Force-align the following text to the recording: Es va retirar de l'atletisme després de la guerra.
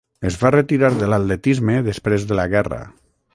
Es 0.27 0.37
va 0.43 0.51
retirar 0.53 0.89
de 1.01 1.09
l'atletisme 1.13 1.77
després 1.89 2.27
de 2.33 2.39
la 2.41 2.47
guerra. 2.57 2.81